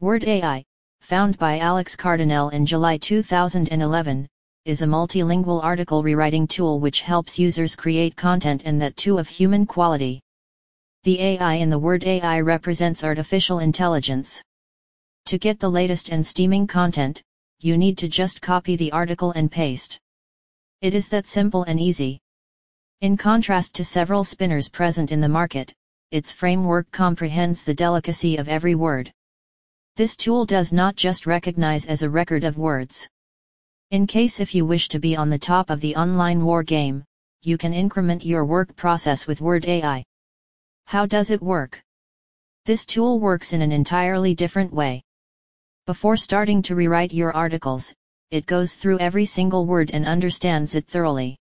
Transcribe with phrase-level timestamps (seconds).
[0.00, 0.62] Word AI,
[1.00, 4.28] found by Alex Cardinal in July 2011,
[4.66, 9.26] is a multilingual article rewriting tool which helps users create content and that too of
[9.26, 10.20] human quality.
[11.04, 14.42] The AI in the word AI represents artificial intelligence.
[15.28, 17.22] To get the latest and steaming content,
[17.60, 19.98] you need to just copy the article and paste.
[20.82, 22.20] It is that simple and easy.
[23.00, 25.72] In contrast to several spinners present in the market,
[26.10, 29.10] its framework comprehends the delicacy of every word.
[29.96, 33.08] This tool does not just recognize as a record of words.
[33.90, 37.02] In case if you wish to be on the top of the online war game,
[37.40, 40.04] you can increment your work process with Word AI.
[40.84, 41.82] How does it work?
[42.66, 45.02] This tool works in an entirely different way.
[45.86, 47.94] Before starting to rewrite your articles,
[48.30, 51.38] it goes through every single word and understands it thoroughly.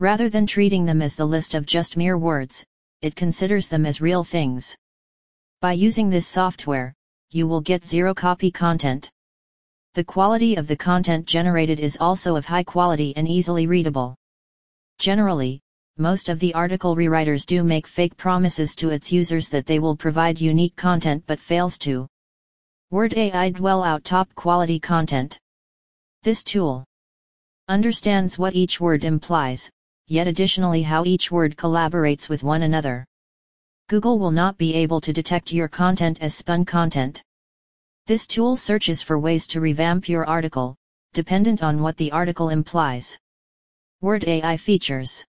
[0.00, 2.64] Rather than treating them as the list of just mere words,
[3.02, 4.74] it considers them as real things.
[5.60, 6.94] By using this software,
[7.30, 9.10] you will get zero copy content.
[9.94, 14.14] The quality of the content generated is also of high quality and easily readable.
[14.98, 15.60] Generally,
[15.98, 19.96] most of the article rewriters do make fake promises to its users that they will
[19.96, 22.06] provide unique content but fails to.
[22.90, 25.38] Word AI dwell out top quality content.
[26.22, 26.84] This tool
[27.68, 29.68] understands what each word implies,
[30.06, 33.04] yet additionally how each word collaborates with one another.
[33.88, 37.22] Google will not be able to detect your content as spun content.
[38.06, 40.76] This tool searches for ways to revamp your article,
[41.12, 43.18] dependent on what the article implies.
[44.00, 45.24] Word AI features.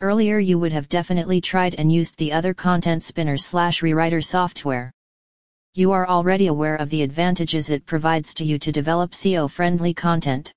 [0.00, 4.92] Earlier you would have definitely tried and used the other content spinner slash rewriter software.
[5.74, 9.92] You are already aware of the advantages it provides to you to develop SEO friendly
[9.92, 10.52] content.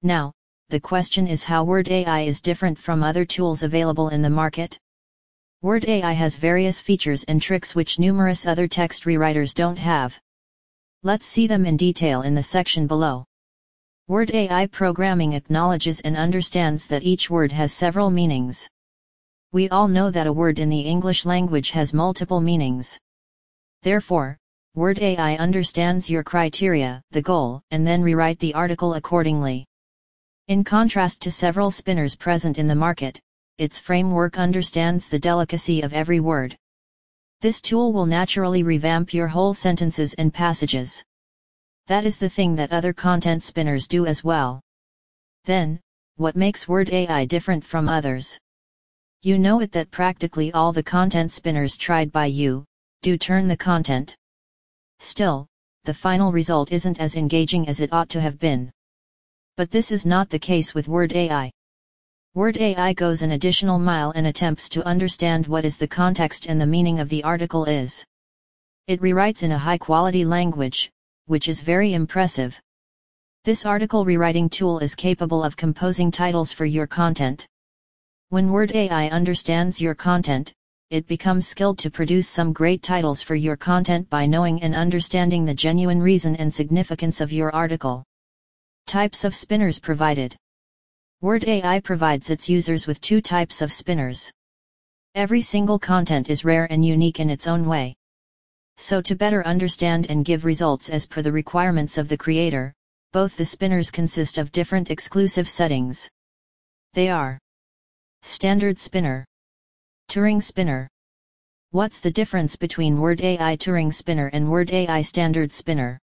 [0.00, 0.32] Now,
[0.70, 4.78] the question is how Word AI is different from other tools available in the market.
[5.60, 10.18] Word AI has various features and tricks which numerous other text rewriters don't have.
[11.06, 13.26] Let's see them in detail in the section below.
[14.08, 18.66] Word AI programming acknowledges and understands that each word has several meanings.
[19.52, 22.98] We all know that a word in the English language has multiple meanings.
[23.82, 24.38] Therefore,
[24.74, 29.66] Word AI understands your criteria, the goal, and then rewrite the article accordingly.
[30.48, 33.20] In contrast to several spinners present in the market,
[33.58, 36.56] its framework understands the delicacy of every word.
[37.44, 41.04] This tool will naturally revamp your whole sentences and passages.
[41.88, 44.62] That is the thing that other content spinners do as well.
[45.44, 45.78] Then,
[46.16, 48.38] what makes Word AI different from others?
[49.20, 52.64] You know it that practically all the content spinners tried by you,
[53.02, 54.16] do turn the content.
[55.00, 55.46] Still,
[55.84, 58.70] the final result isn't as engaging as it ought to have been.
[59.58, 61.50] But this is not the case with Word AI.
[62.36, 66.60] Word AI goes an additional mile and attempts to understand what is the context and
[66.60, 68.04] the meaning of the article is.
[68.88, 70.90] It rewrites in a high quality language,
[71.26, 72.60] which is very impressive.
[73.44, 77.46] This article rewriting tool is capable of composing titles for your content.
[78.30, 80.52] When Word AI understands your content,
[80.90, 85.44] it becomes skilled to produce some great titles for your content by knowing and understanding
[85.44, 88.02] the genuine reason and significance of your article.
[88.88, 90.36] Types of spinners provided.
[91.24, 94.30] Word AI provides its users with two types of spinners.
[95.14, 97.94] Every single content is rare and unique in its own way.
[98.76, 102.74] So to better understand and give results as per the requirements of the creator,
[103.10, 106.10] both the spinners consist of different exclusive settings.
[106.92, 107.38] They are
[108.20, 109.24] Standard Spinner
[110.10, 110.90] Turing Spinner
[111.70, 115.98] What's the difference between Word AI Turing Spinner and Word AI Standard Spinner?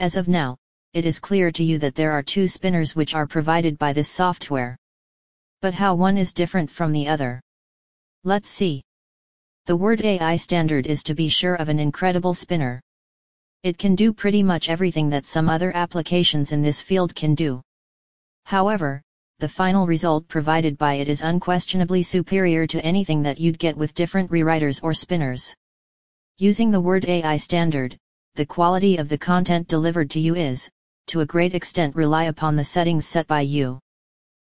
[0.00, 0.56] As of now,
[0.94, 4.10] it is clear to you that there are two spinners which are provided by this
[4.10, 4.76] software.
[5.62, 7.40] But how one is different from the other?
[8.24, 8.82] Let's see.
[9.64, 12.82] The Word AI standard is to be sure of an incredible spinner.
[13.62, 17.62] It can do pretty much everything that some other applications in this field can do.
[18.44, 19.00] However,
[19.38, 23.94] the final result provided by it is unquestionably superior to anything that you'd get with
[23.94, 25.54] different rewriters or spinners.
[26.36, 27.96] Using the Word AI standard,
[28.34, 30.68] the quality of the content delivered to you is,
[31.06, 33.78] to a great extent rely upon the settings set by you.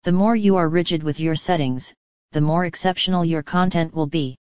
[0.04, 1.94] The more you are rigid with your settings,
[2.32, 4.36] the more exceptional your content will be.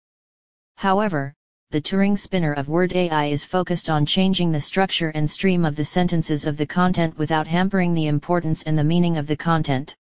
[0.77, 1.35] However,
[1.71, 5.77] the Turing spinner of Word AI is focused on changing the structure and stream of
[5.77, 9.95] the sentences of the content without hampering the importance and the meaning of the content.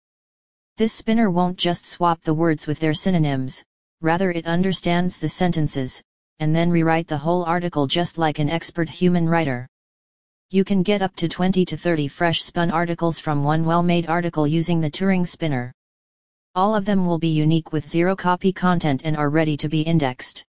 [0.79, 3.63] This spinner won't just swap the words with their synonyms,
[4.01, 6.01] rather it understands the sentences,
[6.39, 9.69] and then rewrite the whole article just like an expert human writer.
[10.51, 14.47] You can get up to 20 to 30 fresh spun articles from one well-made article
[14.47, 15.75] using the Turing spinner.
[16.55, 19.83] All of them will be unique with zero copy content and are ready to be
[19.83, 20.43] indexed.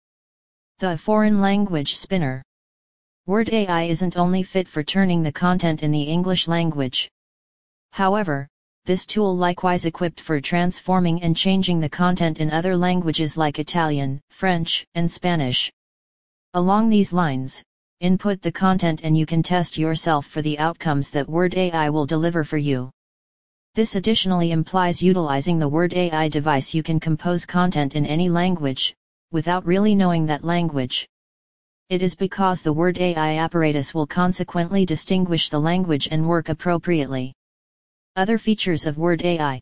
[0.77, 2.41] The foreign language spinner.
[3.25, 7.11] Word AI isn't only fit for turning the content in the English language.
[7.91, 8.47] However,
[8.85, 14.21] this tool likewise equipped for transforming and changing the content in other languages like Italian,
[14.29, 15.69] French, and Spanish.
[16.53, 17.61] Along these lines,
[18.01, 22.05] input the content and you can test yourself for the outcomes that Word AI will
[22.05, 22.89] deliver for you.
[23.75, 28.95] This additionally implies utilizing the Word AI device you can compose content in any language,
[29.31, 31.09] without really knowing that language.
[31.89, 37.33] It is because the Word AI apparatus will consequently distinguish the language and work appropriately.
[38.15, 39.59] Other features of Word AI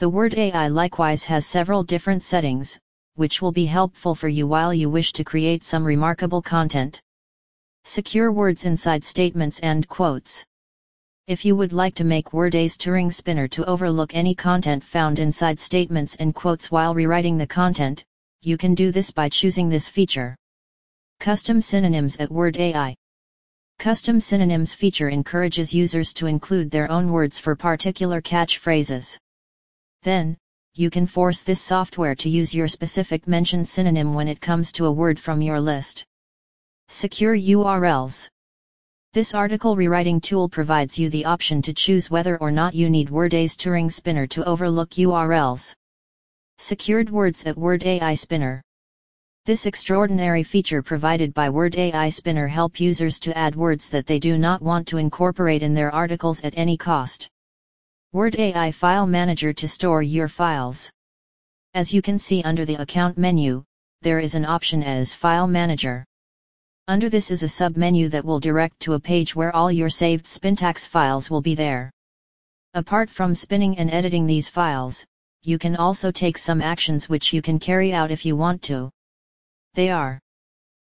[0.00, 2.80] The Word AI likewise has several different settings,
[3.14, 7.00] which will be helpful for you while you wish to create some remarkable content.
[7.86, 10.42] Secure words inside statements and quotes.
[11.26, 15.18] If you would like to make Word AI's Turing spinner to overlook any content found
[15.18, 18.02] inside statements and quotes while rewriting the content,
[18.40, 20.34] you can do this by choosing this feature.
[21.20, 22.96] Custom Synonyms at Word AI
[23.78, 29.18] Custom Synonyms feature encourages users to include their own words for particular catchphrases.
[30.02, 30.38] Then,
[30.72, 34.86] you can force this software to use your specific mentioned synonym when it comes to
[34.86, 36.06] a word from your list.
[36.88, 38.28] Secure URLs
[39.12, 43.08] This article rewriting tool provides you the option to choose whether or not you need
[43.08, 45.74] WordAI's Turing Spinner to overlook URLs.
[46.58, 48.62] Secured Words at Word AI Spinner
[49.46, 54.18] this extraordinary feature provided by Word AI Spinner help users to add words that they
[54.18, 57.28] do not want to incorporate in their articles at any cost.
[58.14, 60.90] Word AI File Manager to store your files.
[61.74, 63.62] As you can see under the Account menu,
[64.00, 66.06] there is an option as File Manager.
[66.86, 70.26] Under this is a sub-menu that will direct to a page where all your saved
[70.26, 71.90] Spintax files will be there.
[72.74, 75.02] Apart from spinning and editing these files,
[75.42, 78.90] you can also take some actions which you can carry out if you want to.
[79.72, 80.20] They are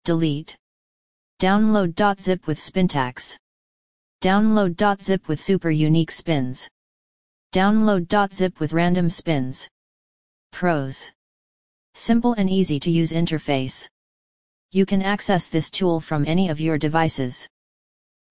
[0.04, 0.56] Delete
[1.40, 3.36] Download.zip with Spintax
[4.22, 6.68] Download.zip with super unique spins
[7.52, 9.68] Download.zip with random spins
[10.50, 11.12] Pros
[11.94, 13.88] Simple and easy to use interface
[14.76, 17.48] You can access this tool from any of your devices.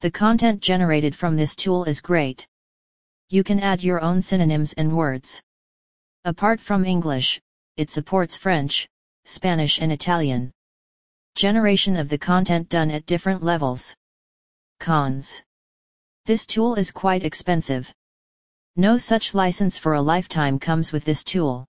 [0.02, 2.46] The content generated from this tool is great.
[3.30, 5.42] You can add your own synonyms and words.
[6.24, 7.42] Apart from English,
[7.78, 8.88] it supports French,
[9.24, 10.52] Spanish and Italian.
[11.34, 13.96] Generation of the content done at different levels.
[14.80, 15.42] Cons.
[16.28, 17.92] This tool is quite expensive.
[18.76, 21.66] No such license for a lifetime comes with this tool.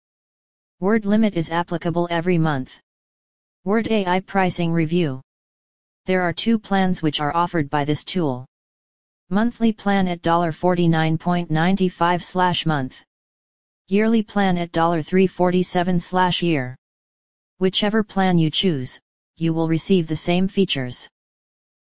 [0.80, 2.78] Word limit is applicable every month.
[3.66, 5.20] Word AI pricing review.
[6.04, 8.46] There are two plans which are offered by this tool.
[9.28, 13.02] Monthly plan at $49.95 slash month.
[13.88, 16.76] Yearly plan at $347 slash year.
[17.58, 19.00] Whichever plan you choose,
[19.36, 21.08] you will receive the same features.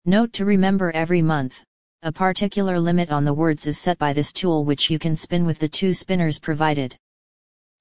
[0.04, 1.64] Note to remember every month,
[2.02, 5.46] a particular limit on the words is set by this tool which you can spin
[5.46, 6.98] with the two spinners provided.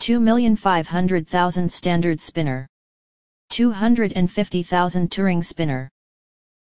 [0.03, 2.69] 2,500,000 standard spinner.
[3.51, 5.91] 250,000 Turing spinner.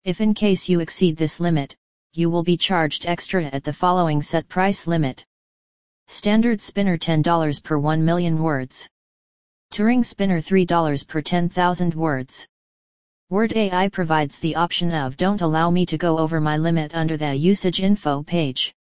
[0.04, 1.76] If in case you exceed this limit,
[2.14, 5.24] you will be charged extra at the following set price limit.
[6.08, 8.90] Standard spinner $10 per 1 million words.
[9.72, 12.46] Turing Spinner $3 per 10,000 words.
[13.30, 17.16] Word AI provides the option of Don't allow me to go over my limit under
[17.16, 18.74] the usage info page.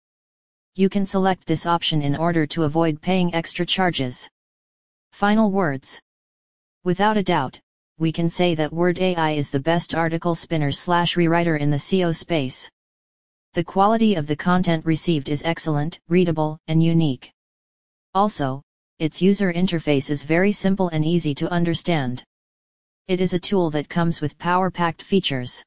[0.75, 4.29] You can select this option in order to avoid paying extra charges.
[5.13, 6.01] Final words.
[6.83, 7.57] Without a doubt,
[8.01, 11.77] we can say that Word AI is the best article spinner slash rewriter in the
[11.77, 12.67] SEO space.
[13.53, 17.31] The quality of the content received is excellent, readable, and unique.
[18.15, 18.63] Also,
[18.97, 22.23] its user interface is very simple and easy to understand.
[23.07, 25.63] It is a tool that comes with power-packed features.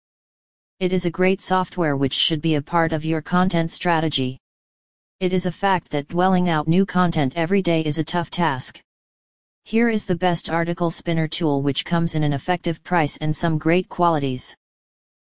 [0.81, 4.41] It is a great software which should be a part of your content strategy.
[5.21, 8.81] It is a fact that dwelling out new content every day is a tough task.
[9.67, 13.57] Here is the best article spinner tool which comes in an effective price and some
[13.57, 14.55] great qualities.